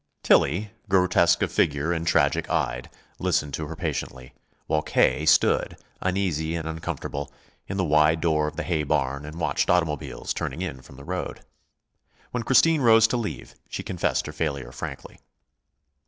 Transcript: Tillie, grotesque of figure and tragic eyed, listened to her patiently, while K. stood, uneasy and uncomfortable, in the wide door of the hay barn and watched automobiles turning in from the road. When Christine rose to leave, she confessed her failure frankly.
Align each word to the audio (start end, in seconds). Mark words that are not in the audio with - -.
Tillie, 0.23 0.71
grotesque 0.89 1.43
of 1.43 1.51
figure 1.51 1.93
and 1.93 2.07
tragic 2.07 2.49
eyed, 2.49 2.89
listened 3.19 3.53
to 3.53 3.67
her 3.67 3.75
patiently, 3.75 4.33
while 4.65 4.81
K. 4.81 5.27
stood, 5.27 5.77
uneasy 6.01 6.55
and 6.55 6.67
uncomfortable, 6.67 7.31
in 7.67 7.77
the 7.77 7.83
wide 7.85 8.19
door 8.19 8.47
of 8.47 8.55
the 8.55 8.63
hay 8.63 8.81
barn 8.81 9.27
and 9.27 9.39
watched 9.39 9.69
automobiles 9.69 10.33
turning 10.33 10.63
in 10.63 10.81
from 10.81 10.95
the 10.95 11.03
road. 11.05 11.41
When 12.31 12.41
Christine 12.41 12.81
rose 12.81 13.05
to 13.09 13.17
leave, 13.17 13.53
she 13.69 13.83
confessed 13.83 14.25
her 14.25 14.33
failure 14.33 14.71
frankly. 14.71 15.19